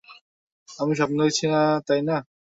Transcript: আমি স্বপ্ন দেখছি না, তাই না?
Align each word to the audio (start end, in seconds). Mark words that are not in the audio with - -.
আমি 0.69 0.93
স্বপ্ন 0.99 1.15
দেখছি 1.21 1.45
না, 1.53 1.59
তাই 1.87 2.01
না? 2.09 2.17